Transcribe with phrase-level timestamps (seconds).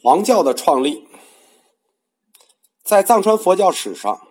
[0.00, 1.08] 黄教的创立，
[2.84, 4.28] 在藏传佛教史上，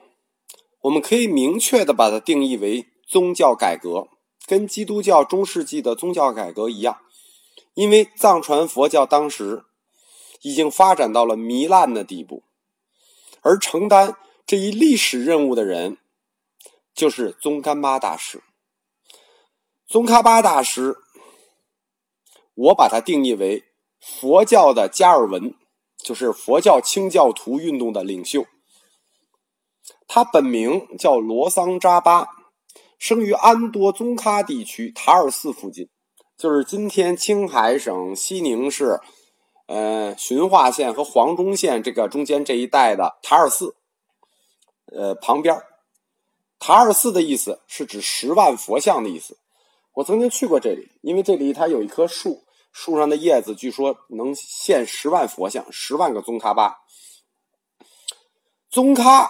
[0.81, 4.07] 我们可以明确的把它定义为宗教改革，
[4.45, 7.01] 跟基督教中世纪的宗教改革一样。
[7.73, 9.65] 因为藏传佛教当时
[10.41, 12.43] 已经发展到了糜烂的地步，
[13.41, 14.15] 而承担
[14.45, 15.97] 这一历史任务的人，
[16.95, 18.41] 就是宗喀巴大师。
[19.85, 20.95] 宗喀巴大师，
[22.55, 23.65] 我把它定义为。
[23.99, 25.53] 佛教的加尔文，
[25.97, 28.45] 就是佛教清教徒运动的领袖。
[30.07, 32.27] 他本名叫罗桑扎巴，
[32.97, 35.89] 生于安多宗喀地区塔尔寺附近，
[36.37, 38.99] 就是今天青海省西宁市，
[39.67, 43.75] 呃，循化县和黄忠县这个中间这一带的塔尔寺，
[44.93, 45.61] 呃，旁边。
[46.59, 49.37] 塔尔寺的意思是指十万佛像的意思。
[49.93, 52.43] 我曾经去过这里，因为这里它有一棵树。
[52.71, 56.77] 树上的叶子据说能现十万佛像，十万个宗喀巴。
[58.69, 59.29] 宗喀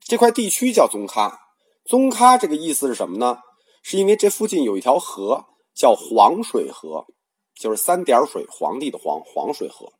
[0.00, 1.38] 这块地区叫宗喀，
[1.84, 3.40] 宗喀这个意思是什么呢？
[3.82, 7.06] 是因为这附近有一条河叫黄水河，
[7.54, 9.92] 就是三点水，皇帝的皇，黄水河。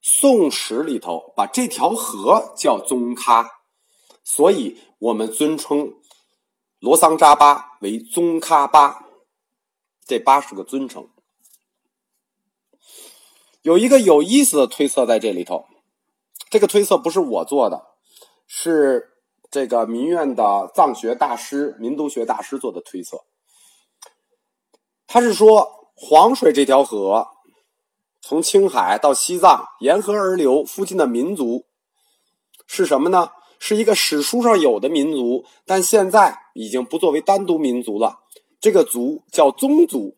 [0.00, 3.46] 宋史里头把这条河叫宗喀，
[4.24, 5.92] 所以我们尊称
[6.78, 9.04] 罗桑扎巴为宗喀巴，
[10.06, 11.10] 这巴是个尊称。
[13.62, 15.66] 有一个有意思的推测在这里头，
[16.48, 17.82] 这个推测不是我做的，
[18.46, 19.10] 是
[19.50, 23.24] 这个民院的藏学大师、民族学大师做的推测。
[25.06, 27.28] 他是说，黄水这条河
[28.22, 31.66] 从青海到西藏沿河而流，附近的民族
[32.66, 33.30] 是什么呢？
[33.58, 38.20] 是一个史书上有的民族，但现在已经不作为单独民族了。
[38.58, 40.16] 这个族叫宗族，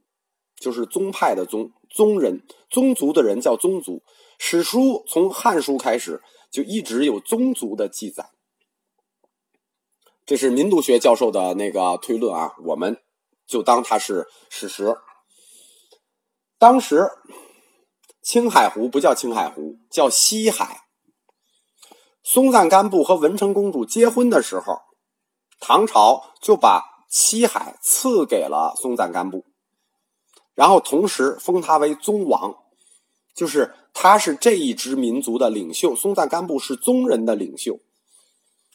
[0.60, 1.72] 就是宗派的宗。
[1.94, 4.02] 宗人、宗族的人叫宗族。
[4.38, 8.30] 史书从《汉书》开始就一直有宗族的记载。
[10.24, 13.00] 这是民族学教授的那个推论啊，我们
[13.46, 14.96] 就当它是史实。
[16.58, 17.10] 当时
[18.22, 20.82] 青海湖不叫青海湖，叫西海。
[22.22, 24.78] 松赞干布和文成公主结婚的时候，
[25.58, 29.44] 唐朝就把西海赐给了松赞干布。
[30.54, 32.56] 然后同时封他为宗王，
[33.34, 35.96] 就是他是这一支民族的领袖。
[35.96, 37.80] 松赞干布是宗人的领袖。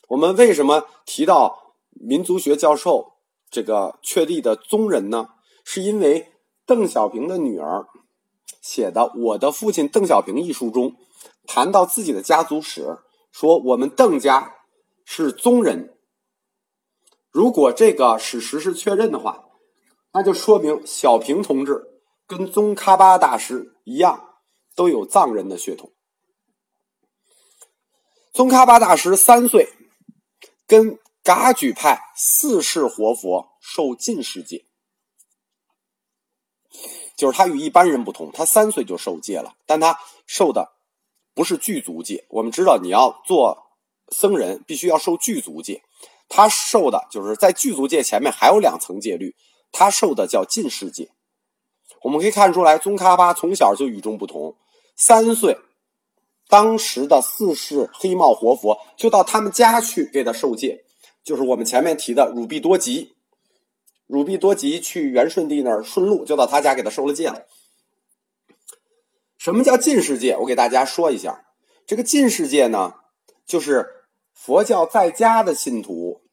[0.07, 3.13] 我们为什么提到民族学教授
[3.51, 5.29] 这个确立的宗人呢？
[5.63, 6.33] 是因为
[6.65, 7.85] 邓小平的女儿
[8.61, 10.95] 写的《我的父亲邓小平》一书中
[11.45, 12.97] 谈到自己的家族史，
[13.31, 14.55] 说我们邓家
[15.05, 15.95] 是宗人。
[17.29, 19.43] 如果这个史实是确认的话。
[20.13, 21.83] 那就说明小平同志
[22.25, 24.39] 跟宗喀巴大师一样，
[24.75, 25.91] 都有藏人的血统。
[28.33, 29.69] 宗喀巴大师三岁，
[30.65, 34.65] 跟噶举派四世活佛受尽世戒，
[37.15, 40.73] 就是他与一般人不同，他三岁就受戒了，但他受的
[41.33, 42.25] 不是具足戒。
[42.29, 43.57] 我们知道，你要做
[44.09, 45.83] 僧人，必须要受具足戒，
[46.29, 49.35] 他受的就是在具足戒前面还有两层戒律。
[49.77, 51.11] 他受的叫近世戒，
[52.01, 54.55] 我们可以看出来，宗喀巴从小就与众不同。
[54.95, 55.55] 三岁，
[56.47, 60.83] 当时的四世黑帽活佛就到他们家去给他受戒，
[61.23, 63.13] 就是我们前面提的汝必多吉。
[64.07, 67.45] 汝必多吉去元顺帝那儿顺路，就到他家给他受了戒了。
[69.37, 70.35] 什么叫近世戒？
[70.37, 71.45] 我给大家说一下，
[71.85, 72.95] 这个近世戒呢，
[73.45, 76.23] 就是佛教在家的信徒。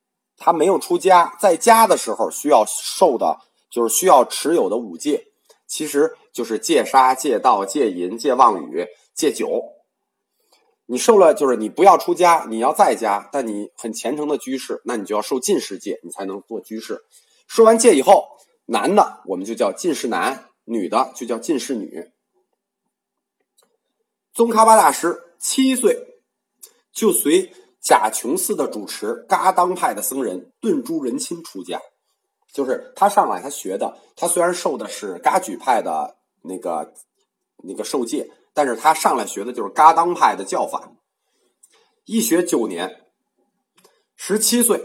[0.44, 3.38] 他没有出家，在家的时候需要受的，
[3.70, 5.28] 就是需要持有的五戒，
[5.66, 9.62] 其实就是戒杀、戒盗、戒淫、戒妄语、戒酒。
[10.84, 17.02] 你受了，就是你不要出家，你要在家，但你很虔诚的居士，那你就要受禁世戒，你才能做居士。
[17.46, 22.10] 说完戒以后，男的我们就叫禁世男，女的就叫禁世女。
[24.34, 26.18] 宗喀巴大师七岁
[26.92, 27.50] 就随。
[27.84, 31.78] 贾琼寺的主持噶当派的僧人顿珠仁钦出家，
[32.50, 36.94] 就是他上来他学的，他虽然受的是噶举派的那个
[37.62, 40.92] 那个受戒，但是他上来学的就是噶当派的教法。
[42.06, 43.04] 一学九年，
[44.16, 44.82] 十七岁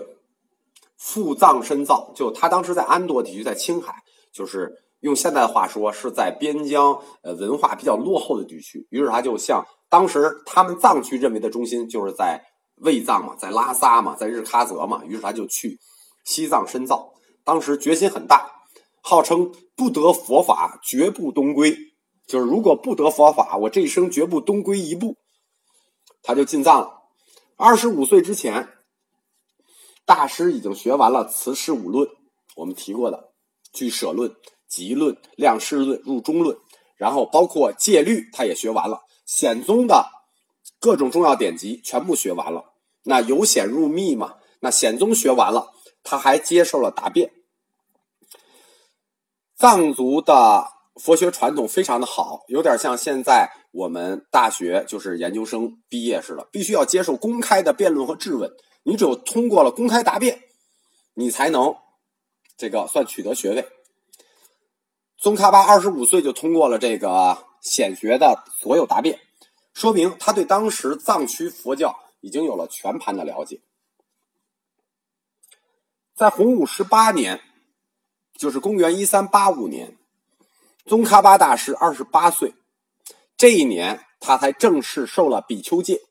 [0.97, 4.03] 赴藏深造，就他当时在安多地区，在青海，
[4.33, 8.85] 就是用现在的话说，是在边疆呃文化比较落后的地区。
[8.89, 12.43] 于是他就向当时他们藏区认为的中心，就是在。
[12.79, 15.79] 卫藏嘛，在拉萨嘛，在日喀则嘛，于是他就去
[16.25, 17.13] 西藏深造。
[17.43, 18.49] 当时决心很大，
[19.01, 21.75] 号称不得佛法绝不东归。
[22.27, 25.15] 就是如果不得佛法，我这一生绝不东归一步。
[26.21, 26.91] 他就进藏了。
[27.57, 28.69] 二十五岁之前，
[30.05, 32.07] 大师已经学完了慈氏五论，
[32.55, 33.31] 我们提过的
[33.73, 34.31] 俱舍论、
[34.67, 36.57] 集论、量事论、入中论，
[36.97, 39.01] 然后包括戒律，他也学完了。
[39.25, 40.05] 显宗的
[40.79, 42.73] 各种重要典籍全部学完了。
[43.03, 45.71] 那由显入密嘛，那显宗学完了，
[46.03, 47.31] 他还接受了答辩。
[49.55, 58.51] 藏族的佛学传统非常的好，有点像现在我们大学就是研究生毕业似的，必须要接受公开的辩论和质问。
[58.83, 60.41] 你只有通过了公开答辩，
[61.13, 61.75] 你才能
[62.57, 63.67] 这个算取得学位。
[65.17, 69.19] 宗喀巴二十五岁就通过了这个显学的所有答辩，
[69.79, 73.61] 说明他对当时藏区佛教已经有了全盘的了解。
[76.13, 77.41] 在洪武十八年。
[78.39, 79.97] 就是公元一三八五年，
[80.85, 82.55] 宗喀巴大师二十八岁，
[83.35, 86.03] 这一年他才正式受了比丘戒，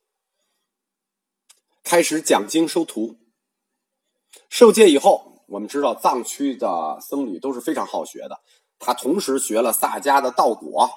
[1.82, 3.16] 开始讲经收徒。
[4.50, 8.42] 受戒以后，我们知道藏区的僧侣都是非常好学的，
[8.78, 10.90] 他同时学了萨迦的道果，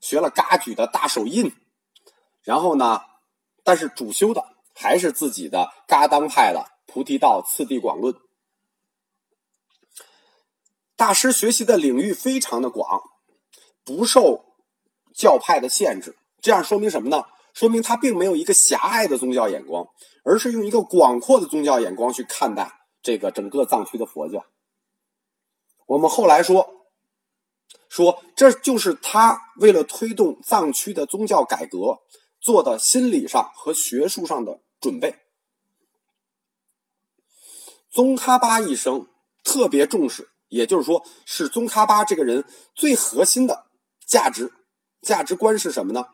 [0.00, 1.52] 学了噶举的大手印，
[2.48, 3.02] 然后呢，
[3.62, 4.42] 但是主修的
[4.74, 8.14] 还是自己的噶当派的菩提道次第广论。
[10.96, 13.02] 大师学习的领域非常的广，
[13.84, 14.46] 不受
[15.14, 16.16] 教派的限制。
[16.40, 17.24] 这样说明什么呢？
[17.52, 19.86] 说明他并没有一个狭隘的宗教眼光，
[20.24, 22.72] 而是用一个广阔的宗教眼光去看待
[23.02, 24.46] 这个整个藏区的佛教。
[25.84, 26.66] 我们后来说，
[27.90, 31.98] 说这就是他为了推动藏区的宗教改革
[32.48, 35.18] 做的心理上和学术上的准备。
[37.90, 39.06] 宗喀巴一生
[39.44, 40.30] 特别重视。
[40.48, 42.42] 也就是说，是宗喀巴这个人
[42.74, 43.66] 最核心的
[44.06, 44.50] 价值
[45.02, 46.06] 价值观是什么呢？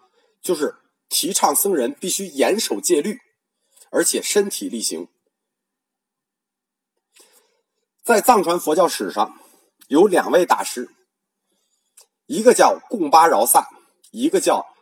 [0.42, 0.74] 就是
[1.08, 3.20] 提倡僧人必须严守戒律，
[3.90, 5.06] 而且身体力行。
[8.02, 9.38] 在藏传佛教史上，
[9.86, 10.90] 有两位大师，
[12.26, 13.68] 一个叫贡巴饶萨，
[14.10, 14.73] 一个叫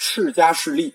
[0.00, 0.94] 释迦释利。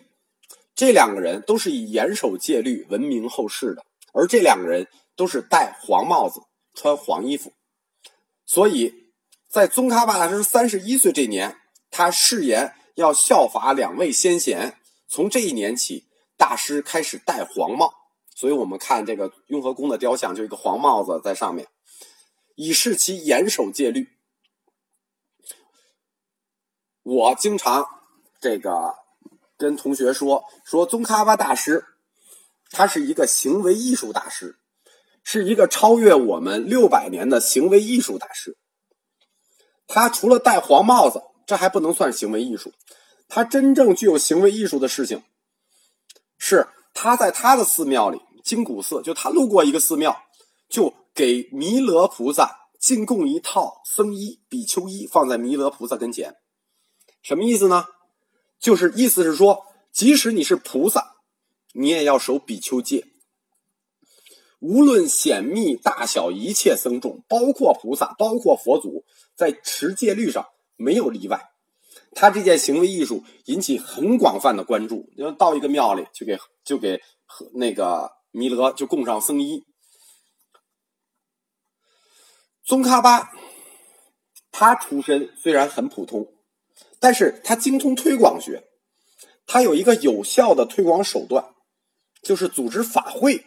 [0.73, 3.83] 这两个人都是以严守戒律闻名后世的，
[4.13, 6.41] 而这两个人都是戴黄帽子、
[6.73, 7.51] 穿黄衣服。
[8.45, 9.11] 所以，
[9.49, 11.57] 在宗喀巴大师三十一岁这年，
[11.91, 14.79] 他誓言要效法两位先贤。
[15.07, 16.05] 从这一年起，
[16.37, 17.93] 大师开始戴黄帽。
[18.35, 21.67] 所以我们看这个雍和宫的雕像，就一个黄帽子在上面，
[22.55, 24.09] 以示其严守戒律。
[27.03, 27.85] 我经常
[28.43, 28.93] 这个
[29.57, 31.85] 跟同学说说，宗喀巴大师，
[32.71, 34.59] 他是一个行为艺术大师。
[35.23, 38.57] 是一个超越我们六百年的行为艺术大师。
[39.87, 42.73] 他除了戴黄帽子，这还不能算行为艺术。
[43.29, 45.23] 他真正具有行为艺术的事情，
[46.37, 50.21] 是他在他的寺庙里金古寺，就他路过一个寺庙，
[50.67, 56.35] 就给弥勒菩萨进贡一套僧衣、比丘衣，放在弥勒菩萨跟前。
[57.21, 57.85] 什么意思呢？
[58.63, 61.17] 就是意思是说，即使你是菩萨，
[61.73, 63.05] 你也要守比丘戒。
[64.61, 69.03] 无论显密大小，一切僧众，包括菩萨，包括佛祖，
[69.35, 71.51] 在持戒律上没有例外。
[72.13, 75.11] 他这件行为艺术引起很广泛的关注。
[75.17, 77.01] 因为到一个庙里，就给就给
[77.55, 79.65] 那个弥勒就供上僧衣。
[82.63, 83.29] 宗喀巴，
[84.51, 86.32] 他出身虽然很普通，
[86.99, 88.63] 但是他精通推广学，
[89.45, 91.53] 他有一个有效的推广手段，
[92.21, 93.45] 就是组织法会。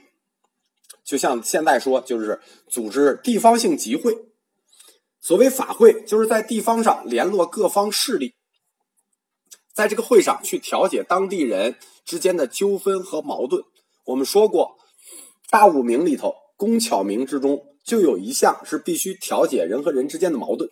[1.04, 4.16] 就像现在说，就是组织地方性集会。
[5.20, 8.34] 所谓法会，就是在地方上联络各方势力，
[9.72, 13.62] 在这个会上去调解当地人之间的纠纷和矛盾。
[14.04, 14.78] 我们说过，
[15.50, 20.70] 大五明里头，工巧明之中就有一项是必须调解人和人之间的矛盾。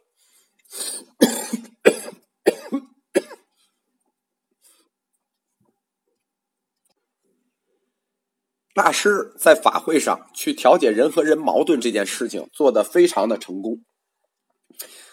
[8.75, 13.85] 大师在法会上去调解人和人矛盾这件事情做得非常的成功，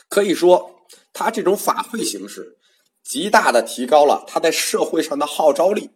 [0.10, 2.58] 可以说他这种法会形式
[3.04, 5.92] 极大的提高了他在社会上的号召力。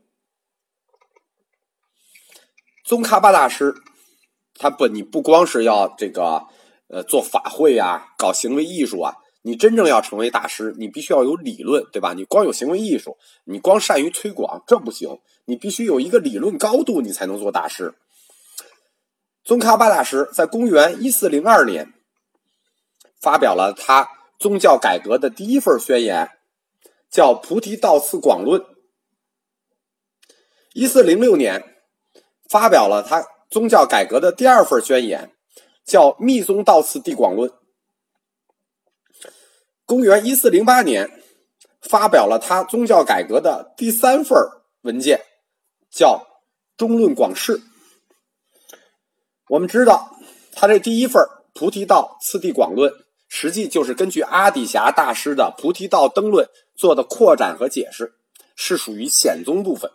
[2.83, 3.73] 宗喀巴大师，
[4.53, 6.45] 他不，你不光是要这个
[6.87, 9.15] 呃做法会呀，搞行为艺术啊。
[9.47, 12.13] 你真正要成为大师，你必须要有理论，对吧？
[12.15, 15.19] 你光有行为艺术，你光善于推广，这不行。
[15.45, 17.93] 你必须有一个理论高度，你才能做大师。
[19.43, 21.93] 宗喀巴大师在公元一四零二年
[23.21, 24.09] 发表了他
[24.39, 26.31] 宗教改革的第一份宣言，
[27.11, 28.59] 叫《菩提道次广论》。
[30.73, 31.63] 一四零六年，
[32.49, 35.31] 发表了他宗教改革的第二份宣言，
[35.85, 37.47] 叫《密宗道次第广论》。
[39.85, 41.11] 公元一四零八年，
[41.79, 44.35] 发表了他宗教改革的第三份
[44.81, 45.21] 文件，
[45.91, 46.25] 叫
[46.77, 47.59] 《中论广释》。
[49.49, 50.17] 我们知道，
[50.53, 51.21] 他这第一份
[51.53, 52.91] 《菩提道次第广论》，
[53.27, 58.15] 实际就是根据阿底峡大师的《菩提道灯论》做的扩展和解释，
[58.55, 59.91] 是属于显宗部分。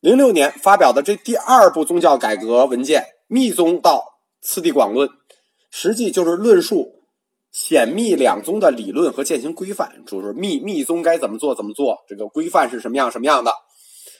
[0.00, 5.06] 零六年发表的这第二部宗教改革文件《密宗道次第广论》，
[5.70, 7.03] 实际就是论述。
[7.54, 13.52] 显密两宗的理论和践行规范，就是密密宗该怎么做怎么做，这个规范是什么样什么样的。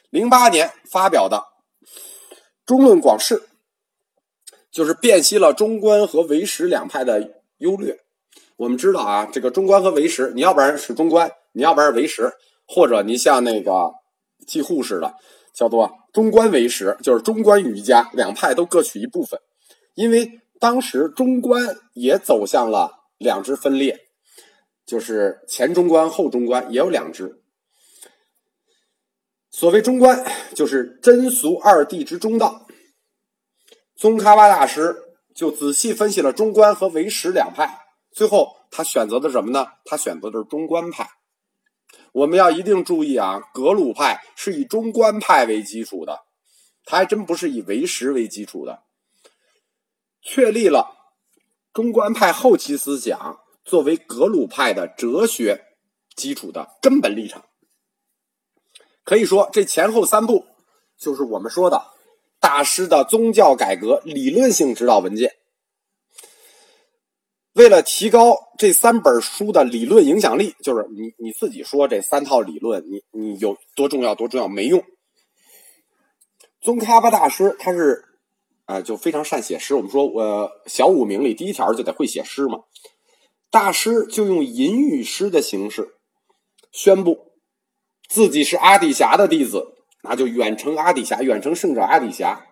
[0.08, 1.38] 零八年发表的
[2.64, 3.38] 《中论广释》，
[4.70, 7.98] 就是辨析了中观和唯识两派的优劣。
[8.56, 12.30] 我们知道啊，这个中观和唯识，你要不然是中观，你要不然是唯识，
[12.68, 13.92] 或者你像那个
[14.46, 15.12] 记护似的，
[15.52, 19.40] 叫做中观唯识，就是中观瑜伽两派都各取一部分。
[19.96, 23.00] 因为当时中观也走向了。
[23.24, 24.06] 两支分裂，
[24.86, 27.42] 就是前中观、后中观也有两支。
[29.50, 32.66] 所谓中观，就是真俗二谛之中道。
[33.96, 34.96] 宗喀巴大师
[35.34, 39.66] 就仔细分析了中观和唯识两派，最后他选择的什么呢？
[39.84, 41.08] 他选择的是中观派。
[42.12, 46.20] 我们要一定注意啊，格鲁派是以中观派为基础的，
[46.84, 48.82] 他还真不是以唯识为基础的，
[50.20, 51.03] 确立了。
[51.74, 55.64] 中观派后期思想作为格鲁派的哲学
[56.14, 57.44] 基础的根本立场，
[59.02, 60.46] 可以说这前后三部
[60.96, 61.82] 就是我们说的
[62.38, 65.34] 大师的宗教改革理论性指导文件。
[67.54, 74.84] 为了提高这三本书的理论影响力，就是你你自己说这三套理论，你你有多重要多重要没用。
[76.60, 78.04] 宗喀巴大师他是。
[78.66, 79.74] 啊，就非常善写诗。
[79.74, 82.60] 我们说，我小五名里第一条就得会写诗嘛。
[83.50, 85.94] 大师就用隐语诗的形式
[86.72, 87.32] 宣布
[88.08, 92.46] 自己是阿底峡的弟子，那就远程阿底峡，远程圣者阿底峡，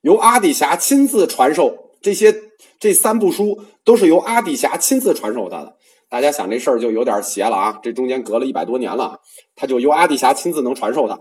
[0.00, 2.34] 由阿底峡亲自传授这些
[2.80, 5.76] 这三部书，都是由阿底峡亲自传授他的。
[6.08, 7.80] 大家想这事儿就有点邪了啊！
[7.82, 9.20] 这中间隔了一百多年了，
[9.54, 11.18] 他就由阿底峡亲自能传授他，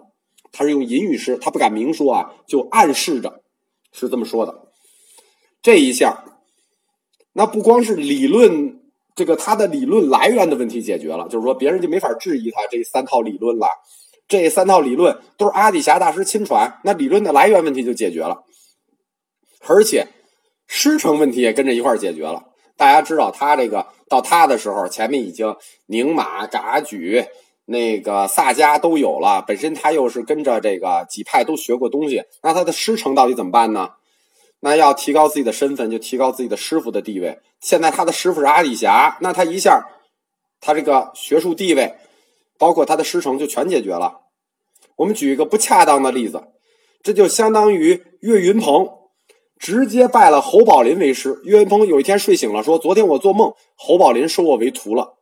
[0.52, 3.43] 他是用隐语诗，他不敢明说啊，就暗示着。
[3.94, 4.68] 是这么说的，
[5.62, 6.26] 这一下，
[7.32, 8.82] 那不光是理论，
[9.16, 13.68] 这个他的理论来源的问题解决了，就是说别人就没法质疑他这三套理论了。
[14.28, 18.44] 这三套理论都是阿底峡大师亲传，那理论的来源问题就解决了，
[19.68, 20.08] 而且
[20.66, 22.46] 师承问题也跟着一块解决了。
[22.76, 27.26] 大家知道他这个到他的时候，前面已经宁马、噶举。
[27.66, 33.92] 那个萨迦都有了，本身他又是跟着这个几派都学过东西，那他的师承到底怎么办呢？
[34.60, 37.40] 那要提高自己的身份，就提高自己的师傅的地位。
[37.60, 39.88] 现在他的师傅是阿里侠，那他一下，
[40.62, 41.96] 他这个学术地位，
[42.58, 44.22] 包括他的师承就全解决了。
[44.98, 46.44] 我们举一个不恰当的例子，
[47.02, 48.90] 这就相当于岳云鹏
[49.58, 51.42] 直接拜了侯宝林为师。
[51.44, 55.13] 岳云鹏有一天睡醒了，说：“昨天我做梦，侯宝林收我为徒了。”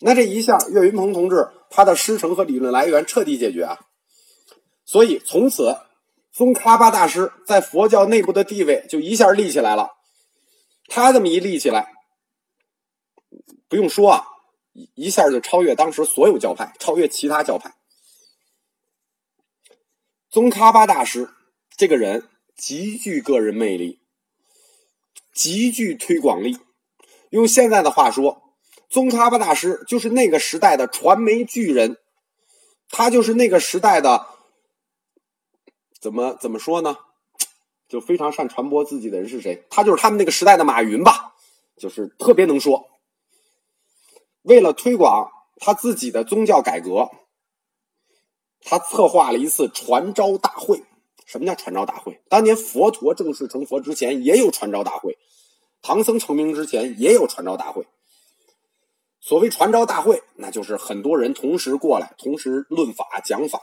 [0.00, 3.80] 那这一下，岳云鹏同志他的师承和理论来源彻底解决啊，
[4.84, 5.76] 所以从此
[6.32, 9.96] 宗喀巴大师在佛教内部的地位就一下立起来了。
[10.86, 11.92] 他这么一立起来，
[13.68, 14.24] 不用说啊，
[14.94, 17.74] 一下就超越当时所有教派，超越其他教派。
[20.30, 21.30] 宗喀巴大师
[21.76, 24.00] 这个人极具个人魅力，
[25.34, 26.56] 极具推广力，
[27.30, 28.44] 用现在的话说。
[28.88, 31.98] 宗喀巴大师就是那个时代的传媒巨人，
[32.88, 34.26] 他就是那个时代的
[36.00, 36.96] 怎么怎么说呢？
[37.88, 39.64] 就非常善传播自己的人是谁？
[39.70, 41.34] 他就是他们那个时代的马云吧，
[41.76, 42.88] 就是特别能说。
[44.42, 47.10] 为了推广他自己的宗教改革，
[48.62, 50.82] 他策划了一次传召大会。
[51.26, 52.22] 什么叫传召大会？
[52.30, 55.18] 当年佛陀正式成佛之前也有传召大会，
[55.82, 57.86] 唐僧成名之前也有传召大会。
[59.28, 63.60] 所谓传召大会，那就是很多人同时过来，同时论法讲法。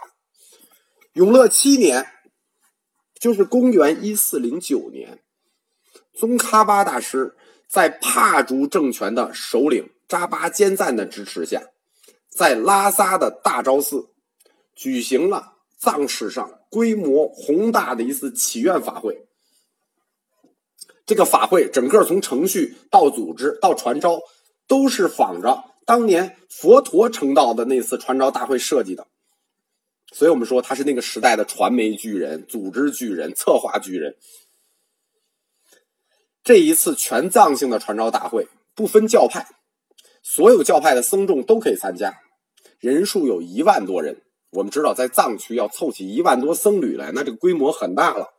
[1.13, 2.05] 永乐七年，
[3.19, 5.23] 就是公元一四零九年，
[6.13, 7.35] 宗喀巴大师
[7.67, 11.63] 在帕竹政权的首领扎巴坚赞的支持下，
[12.29, 14.09] 在拉萨的大昭寺
[14.75, 19.25] 举行了藏史上规模宏大的一次祈愿法会。
[21.07, 24.19] 这个法会整个从程序到组织到传召。
[24.67, 29.07] 都是仿着当年佛陀成道的那次传召大会设计的，
[30.11, 34.15] 所以我们说他是那个时代的传媒巨人、组织巨人、策划巨人。
[36.43, 39.47] 这一次全藏性的传召大会，不分教派，
[40.21, 42.19] 所有教派的僧众都可以参加，
[42.79, 44.21] 人数有一万多人。
[44.51, 48.35] 我们知道，在藏区要凑起一万多僧侣来，那这个规模很大了。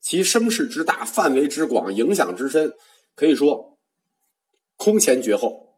[0.00, 2.74] 其声势之大，范围之广，影响之深，
[3.14, 3.75] 可以说
[4.76, 5.76] 空前绝后。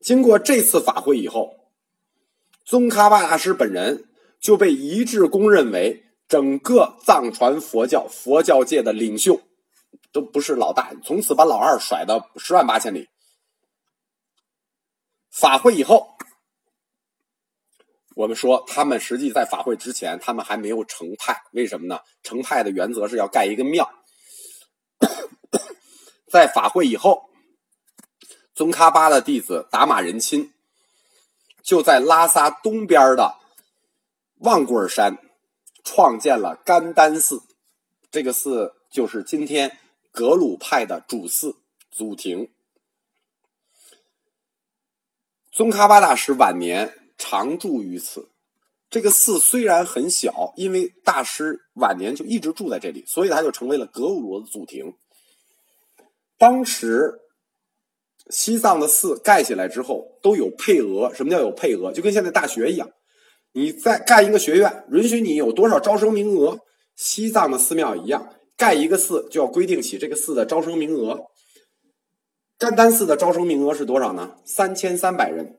[0.00, 1.56] 经过这次法会以后，
[2.64, 4.08] 宗喀巴大师本人
[4.40, 9.42] 就被一致公认为整个藏传佛教佛教界的领袖，
[10.12, 13.08] 都不是老大，从此把老二甩到十万八千里。
[15.30, 16.16] 法会以后。
[18.16, 21.42] 我们说，他们实际在法会之前，他们还没有成派。
[21.52, 22.00] 为什么呢？
[22.22, 23.88] 成派的原则是要盖一个庙。
[26.30, 27.28] 在法会以后，
[28.54, 30.52] 宗喀巴的弟子达玛仁钦
[31.62, 33.36] 就在拉萨东边的
[34.36, 35.18] 望古尔山
[35.84, 37.42] 创建了甘丹寺。
[38.10, 39.78] 这个寺就是今天
[40.10, 41.56] 格鲁派的主寺
[41.90, 42.50] 祖庭。
[45.50, 46.96] 宗喀巴大师晚年。
[47.22, 48.30] 常住于此，
[48.88, 54.96] 这个寺虽然很小，因为大师晚年就一直住在这里，所以他就成为了格鲁罗的祖庭。
[56.40, 57.20] 当时
[58.30, 61.92] 西藏的寺盖起来之后都有配额，什么叫有配额？
[61.92, 62.88] 就跟现在大学一样，
[63.52, 66.60] 你在盖一个学院，允许你有多少招生名额？
[66.96, 71.26] 西藏的寺庙一样，盖一个寺就要规定起这个寺的招生名额。
[72.58, 74.36] 甘丹寺的招生名额是多少呢？
[74.46, 75.58] 三千三百人。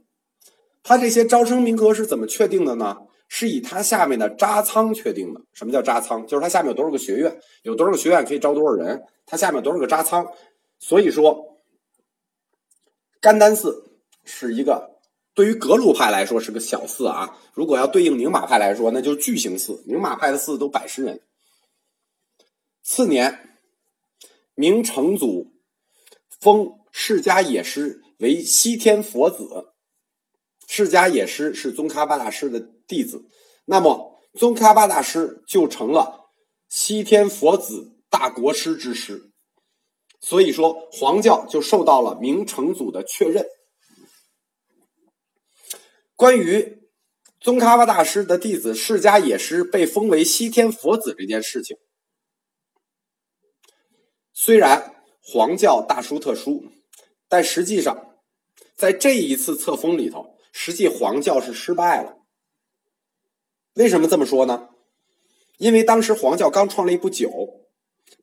[0.81, 2.97] 他这些招生名额是怎么确定的呢？
[3.27, 5.41] 是以他下面的扎仓确定的。
[5.53, 6.25] 什么叫扎仓？
[6.25, 10.25] 就是他下面有多少个学院，有多少个学院可以招多少人，他下面有多少个扎仓。
[10.81, 11.61] 所以说，
[13.21, 15.00] 甘丹寺是一个
[15.35, 17.38] 对于格鲁派来说是个小寺啊。
[17.53, 19.84] 如果要对应宁玛派来说，那就是巨型寺。
[19.86, 21.21] 宁玛派的寺都百十人。
[22.82, 23.60] 次年，
[24.56, 25.53] 明成祖
[26.39, 29.67] 封释迦野师为西天佛子。
[30.67, 33.29] 释迦也师是宗喀巴大师的弟子，
[33.65, 36.32] 那么宗喀巴大师就成了
[36.69, 39.31] 西天佛子大国师之师，
[40.21, 43.45] 所以说黄教就受到了明成祖的确认。
[46.15, 46.88] 关于
[47.39, 51.75] 宗喀巴大师的弟子释迦也师被封为西天佛子这件事情，
[54.31, 56.63] 虽然黄教大书特书，
[57.27, 58.15] 但实际上
[58.75, 60.38] 在这一次册封里头。
[60.53, 62.17] 实际黄教是失败了，
[63.75, 64.67] 为什么这么说呢？
[65.60, 67.61] 因为当时黄教刚创立不久，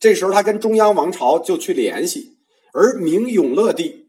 [0.00, 2.38] 这时候他跟中央王朝就去联系，
[2.72, 4.08] 而明永乐帝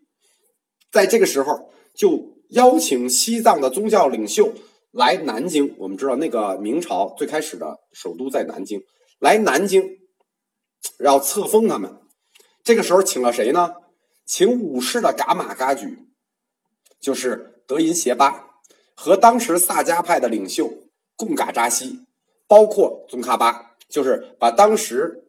[0.92, 4.54] 在这个时候就邀请西藏的宗教领袖
[4.92, 5.76] 来南京。
[5.78, 8.82] 我们知道那个明朝最开始的首都在南京，
[9.20, 9.98] 来南京
[11.00, 11.98] 要册封他们。
[12.64, 13.74] 这个时候请了谁呢？
[14.26, 16.00] 请武士的噶玛噶举，
[17.00, 17.56] 就是。
[17.70, 18.48] 德音协巴
[18.96, 20.74] 和当时萨迦派的领袖
[21.16, 22.00] 贡嘎扎西，
[22.48, 25.29] 包括宗喀巴，就是把当时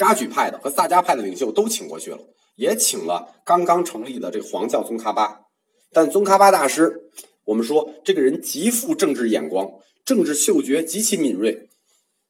[0.00, 2.18] 扎举派的和萨迦派的领袖都请过去了，
[2.56, 5.42] 也请了刚刚成立的这个黄教宗喀巴。
[5.92, 7.10] 但宗喀巴大师，
[7.44, 9.70] 我们说这个人极富政治眼光，
[10.06, 11.68] 政治嗅觉极其敏锐。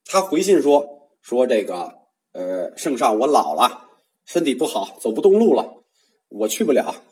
[0.05, 1.93] 他回信说：“说这个，
[2.33, 3.85] 呃，圣上，我老了，
[4.25, 5.85] 身体不好，走不动路了，
[6.29, 7.05] 我去不了。”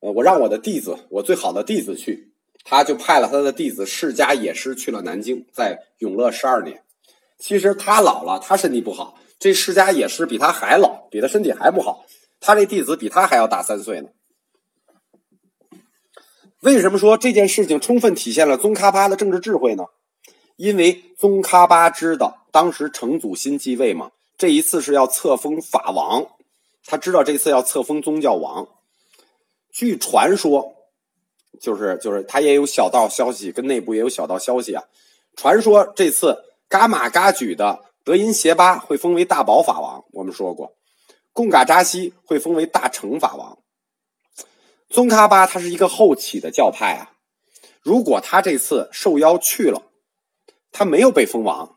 [0.00, 2.32] 呃，我让我的弟子，我最好的弟子去，
[2.64, 6.82] 他就派了他的弟子释迦也师去了南京，在永乐十二年。
[7.38, 12.04] 其实他老了，他身体不好，这释迦也师比他还老，比他身体还不好，
[12.40, 14.08] 他这弟子比他还要大三岁呢。
[16.60, 19.84] 为什么说这件事情充分体现了宗喀巴的政治智慧呢？
[20.56, 26.26] 因为宗喀巴知道当时成祖新继位嘛，这一次是要册封法王，
[26.84, 28.66] 他知道这次要册封宗教王。
[29.70, 30.74] 据传说，
[31.60, 34.82] 就是就是他也有小道消息，跟内部也有小道消息啊。
[35.36, 40.78] 传说这次噶玛噶举的德音协巴会封为大宝法王，我们说过，
[41.34, 43.58] 贡嘎扎西会封为大成法王。
[44.88, 47.12] 宗喀巴他是一个后起的教派啊，
[47.82, 49.82] 如果他这次受邀去了，
[50.72, 51.76] 他没有被封王，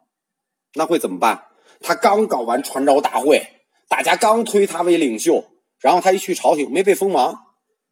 [0.75, 1.47] 那会怎么办？
[1.81, 3.45] 他刚搞完传召大会，
[3.89, 5.43] 大家刚推他为领袖，
[5.81, 7.37] 然后他一去朝廷没被封王。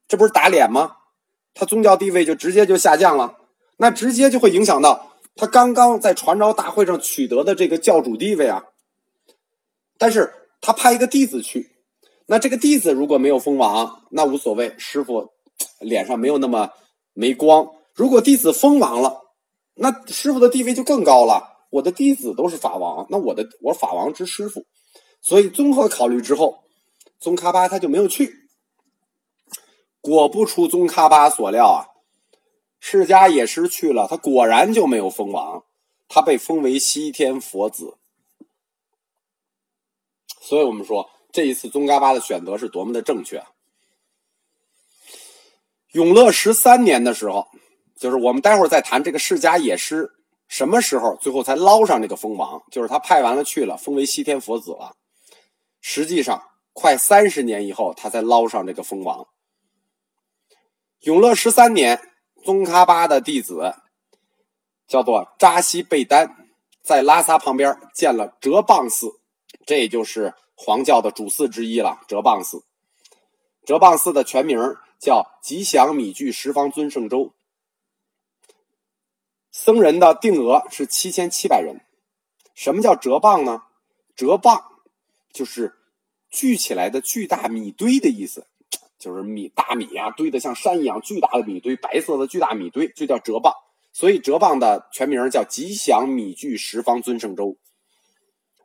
[0.08, 0.96] 这不是打脸吗？
[1.54, 3.36] 他宗教地位就直接就下降了，
[3.80, 5.09] 那直接就会影响到
[5.40, 8.66] 他刚刚在传召大会上取得的这个教主地位啊。
[9.98, 11.78] 但是他派一个弟子去，
[12.26, 15.32] 那这个弟子如果没有封王，那无所谓，师傅
[15.80, 16.72] 脸上没有那么
[17.14, 17.70] 没光。
[17.94, 19.22] 如果弟子封王了，
[19.76, 21.68] 那师傅的地位就更高了。
[21.70, 24.66] 我的弟子都是法王，那我的我法王之师傅，
[25.22, 26.66] 所以综合考虑之后，
[27.18, 28.50] 宗喀巴他就没有去。
[30.02, 31.88] 果不出宗喀巴所料啊，
[32.80, 35.64] 释迦也失去了，他果然就没有封王，
[36.08, 37.98] 他被封为西天佛子。
[40.42, 43.44] 所以我们说，这一次宗喀巴的选择是多么的正确。
[45.92, 47.48] 永乐十三年的时候，
[47.96, 50.16] 就是我们待会儿再谈这个释迦也是。
[50.48, 52.64] 什么时候最后才捞上这个封王？
[52.72, 54.96] 就是他派完了去了，封为西天佛子了。
[55.80, 59.28] 实际上，快三十年以后，他才捞上这个封王。
[61.02, 62.09] 永乐十三年，
[62.44, 63.76] 宗喀巴的弟子
[64.88, 66.48] 叫做扎西贝丹，
[66.82, 69.20] 在拉萨旁边建了哲蚌寺，
[69.66, 72.02] 这也就是黄教的主寺之一了。
[72.08, 72.64] 哲蚌寺，
[73.66, 74.58] 哲蚌寺的全名
[75.00, 77.34] 叫吉祥米聚十方尊圣周。
[79.52, 81.82] 僧人的定额是七千七百人。
[82.56, 83.64] 什么叫折蚌呢？
[84.16, 84.64] 折蚌
[85.32, 85.76] 就是
[86.30, 88.48] 聚起来的巨大米堆的意思，
[89.00, 93.54] 就是米大米啊堆的像山一样巨大的米堆，白色的巨大米堆就叫折蚌。
[93.94, 97.58] 所以折蚌的全名叫吉祥米聚十方尊圣周，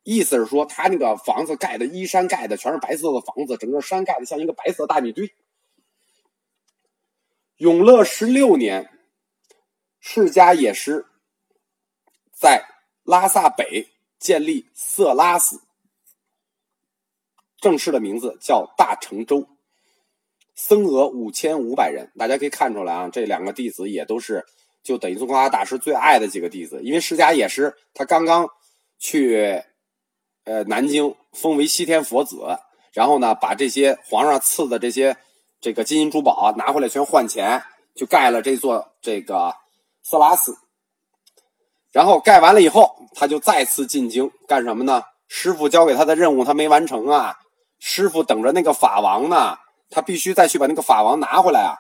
[0.03, 5.33] 意思是说他那个房子盖的依山盖的全是白色的房子，整个山盖的像一个白色大米堆。
[7.57, 8.91] 永乐十六年。
[10.07, 11.07] 释迦也是
[12.31, 12.69] 在
[13.05, 15.63] 拉萨北建立色拉寺，
[17.57, 19.49] 正式的名字叫大成州，
[20.55, 22.11] 僧额五千五百人。
[22.19, 24.45] 大家可以看出来啊，这两个弟子也都是
[24.83, 26.81] 就等于宗喀巴大师最爱的几个弟子。
[26.83, 28.49] 因为释迦也是他刚刚
[28.99, 29.63] 去
[30.45, 32.37] 呃南京封为西天佛子，
[32.93, 35.17] 然后呢把这些皇上赐的这些
[35.61, 37.63] 这个金银珠宝拿回来全换钱，
[37.95, 39.55] 就盖了这座这个。
[40.07, 40.55] 色拉寺，
[41.91, 45.03] 然后盖完了以后，他就再次进京干什么呢？
[45.29, 47.39] 师傅交给他的任务他没完成啊！
[47.79, 49.57] 师傅等着那个法王呢，
[49.95, 51.79] 他必须再去把那个法王拿回来啊！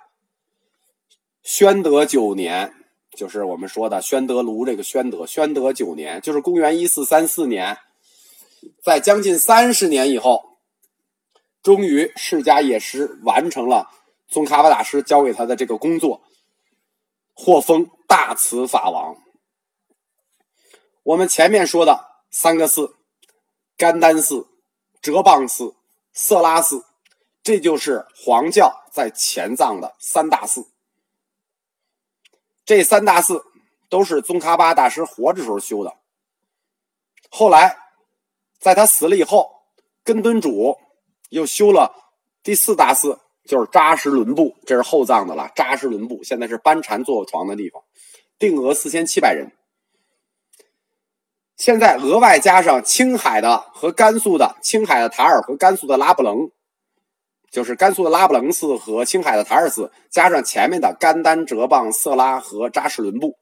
[1.42, 2.72] 宣德九年，
[3.16, 7.76] 就是我们说的宣德炉这个宣德，宣德九年就是公元一四三四年，
[8.84, 10.58] 在将近三十年以后，
[11.60, 13.90] 终于释迦也师完成了
[14.28, 16.22] 宗喀巴大师交给他的这个工作。
[17.36, 19.16] 获封大慈法王。
[21.02, 22.94] 我们前面说的三个寺：
[23.76, 24.46] 甘丹寺、
[25.02, 25.74] 哲蚌寺、
[26.12, 26.84] 色拉寺，
[27.44, 30.66] 这就是黄教在前藏的三大寺。
[32.64, 33.44] 这三大寺
[33.88, 35.94] 都是宗喀巴大师活着时候修的。
[37.30, 37.76] 后来，
[38.58, 39.48] 在他死了以后，
[40.02, 40.78] 根敦主
[41.28, 41.94] 又修了
[42.42, 43.20] 第四大寺。
[43.46, 45.52] 就是扎什伦布，这是后藏的了。
[45.54, 47.82] 扎什伦布现在是班禅坐床的地方，
[48.38, 49.52] 定额四千七百人。
[51.54, 56.52] 现在额外加上青海的和甘肃的，青海的塔尔和甘肃的拉卜楞，
[57.54, 63.36] 就是甘肃的拉卜楞寺和青海的塔尔寺，加上前面的甘丹、哲蚌、色拉和扎什伦布，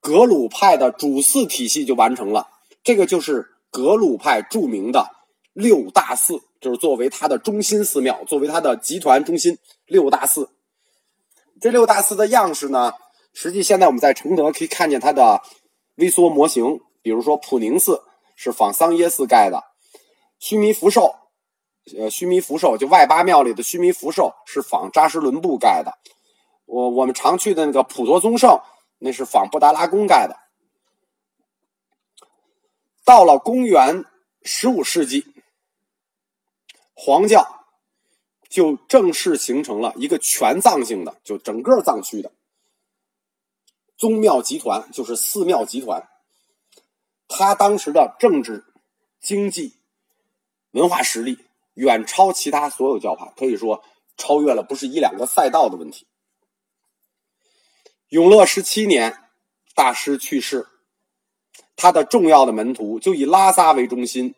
[0.00, 2.48] 格鲁派的主寺体系就完成了。
[2.82, 5.08] 这个就是格鲁派著名的
[5.52, 6.40] 六大寺。
[6.58, 10.48] 就是作为它的中心寺庙，作为它的集团中心六大寺。
[11.60, 12.94] 这六大寺的样式呢，
[13.32, 15.42] 实际现在我们在承德可以看见它的
[15.96, 16.80] 微缩模型。
[17.02, 18.02] 比如说普宁寺
[18.34, 19.62] 是仿桑耶寺盖的，
[20.40, 21.14] 须弥福寿，
[21.94, 25.98] 呃，须弥福寿就外八庙里的须弥福寿是仿扎什伦布盖的。
[26.64, 28.60] 我我们常去的那个普陀宗盛，
[28.98, 30.36] 那是仿布达拉宫盖的。
[33.04, 34.04] 到了公元
[34.42, 35.26] 十五世纪。
[36.98, 37.66] 黄教
[38.48, 42.32] 就正式形成了一个全藏性的，就整个藏区的
[43.98, 46.08] 宗庙集团，就是寺庙集团。
[47.28, 48.64] 他当时的政治、
[49.20, 49.74] 经济、
[50.70, 51.45] 文化实力
[51.76, 53.82] 远超其他所有教派，可以说
[54.18, 56.06] 超越了不是一两个赛道的问题。
[58.08, 59.16] 永乐十七年，
[59.74, 60.66] 大师去世，
[61.74, 64.34] 他的重要的门徒就以拉萨为中心。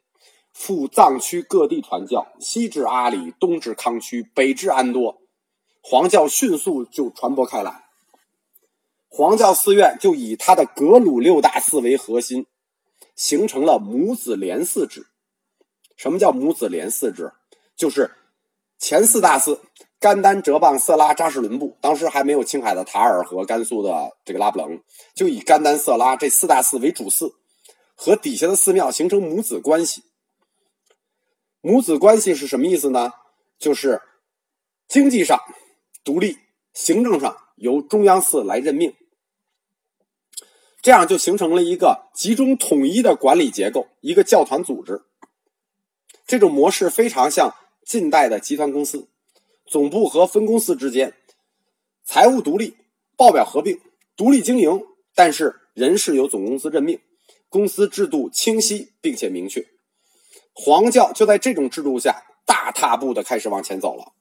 [0.51, 5.20] 赴藏区各地传教，西至阿里，东至康区，北至安多，
[5.81, 7.85] 黄教迅速就传播开来。
[9.09, 12.46] 黄教寺院就以他的格鲁六大寺为核心，
[13.14, 15.07] 形成了母子连寺制。
[15.99, 17.33] 什么叫母子连寺制？
[17.77, 18.11] 就是
[18.79, 19.61] 前四大寺
[19.99, 24.81] 甘丹、哲蚌、色拉、扎什伦布，当时还没有青海的塔尔和甘肃的这个拉卜楞，
[25.13, 27.35] 就以甘丹、色拉这四大寺为主寺，
[27.97, 30.05] 和底下的寺庙形成母子关系。
[31.61, 33.13] 母子关系是什么意思呢？
[33.59, 34.01] 就是
[34.87, 35.41] 经济上
[36.05, 36.39] 独立，
[36.73, 38.95] 行政上由中央寺来任命，
[40.81, 45.03] 这样就形成了一个集中统一的管理结构，一个教团组织。
[46.29, 47.55] 这种模式非常像
[47.87, 49.09] 近代的集团公司，
[49.67, 51.14] 总部和分公司之间
[52.05, 52.77] 财务独立，
[53.17, 53.81] 报表合并，
[54.14, 57.01] 独立经营，但是人事由总公司任命，
[57.49, 59.67] 公司制度清晰并且明确。
[60.53, 64.12] 黄教就在这种制度下大踏步的开始往前走了。